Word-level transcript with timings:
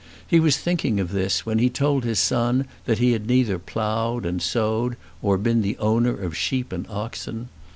He 0.27 0.39
was 0.39 0.57
thinking 0.57 0.99
of 0.99 1.11
this 1.11 1.45
when 1.45 1.59
he 1.59 1.69
told 1.69 2.03
his 2.03 2.17
son 2.17 2.65
that 2.85 2.97
he 2.97 3.11
had 3.11 3.27
neither 3.27 3.59
ploughed 3.59 4.25
and 4.25 4.41
sowed 4.41 4.97
or 5.21 5.37
been 5.37 5.61
the 5.61 5.77
owner 5.77 6.19
of 6.23 6.35
sheep 6.35 6.73
or 6.73 6.83
oxen. 6.89 7.49